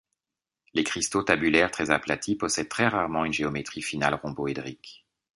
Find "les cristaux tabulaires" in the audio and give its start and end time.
0.73-1.69